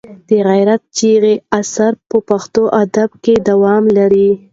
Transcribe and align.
د 0.27 0.31
غیرت 0.47 0.81
چغې 0.97 1.35
اثر 1.59 1.91
په 2.09 2.17
پښتو 2.29 2.63
ادب 2.83 3.09
کې 3.23 3.33
دوام 3.49 3.83
لري. 3.97 4.29